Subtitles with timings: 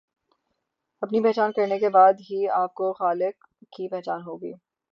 [1.01, 4.53] اپنی پہچان کرنے کے بعد ہی آپ کو خالق کی پہچان ہوگی۔